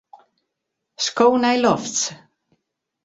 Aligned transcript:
Sko 1.05 1.27
nei 1.41 1.57
lofts. 1.63 2.01